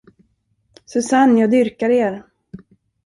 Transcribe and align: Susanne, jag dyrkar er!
Susanne, 0.85 1.39
jag 1.41 1.51
dyrkar 1.51 1.89
er! 1.89 2.23